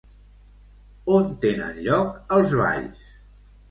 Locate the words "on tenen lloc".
1.19-2.19